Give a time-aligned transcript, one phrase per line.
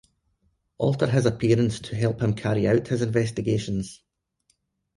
[0.79, 4.01] Alter his appearance to help him carry out his investigations.